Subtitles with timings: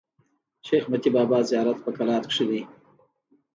[0.65, 2.63] شېخ متي بابا زیارت په کلات کښي دﺉ.